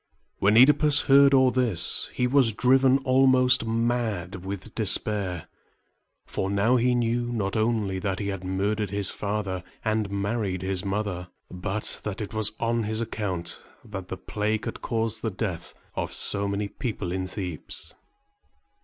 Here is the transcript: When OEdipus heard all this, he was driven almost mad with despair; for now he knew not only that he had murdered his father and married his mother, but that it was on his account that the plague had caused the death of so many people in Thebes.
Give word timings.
When 0.39 0.55
OEdipus 0.57 1.01
heard 1.01 1.31
all 1.31 1.51
this, 1.51 2.09
he 2.11 2.25
was 2.25 2.53
driven 2.53 2.97
almost 3.05 3.67
mad 3.67 4.43
with 4.43 4.73
despair; 4.73 5.45
for 6.25 6.49
now 6.49 6.75
he 6.77 6.95
knew 6.95 7.31
not 7.31 7.55
only 7.55 7.99
that 7.99 8.17
he 8.17 8.29
had 8.29 8.43
murdered 8.43 8.89
his 8.89 9.11
father 9.11 9.63
and 9.85 10.09
married 10.09 10.63
his 10.63 10.83
mother, 10.83 11.27
but 11.51 12.01
that 12.03 12.19
it 12.19 12.33
was 12.33 12.53
on 12.59 12.81
his 12.81 12.99
account 12.99 13.59
that 13.85 14.07
the 14.07 14.17
plague 14.17 14.65
had 14.65 14.81
caused 14.81 15.21
the 15.21 15.29
death 15.29 15.75
of 15.95 16.11
so 16.11 16.47
many 16.47 16.67
people 16.67 17.11
in 17.11 17.27
Thebes. 17.27 17.93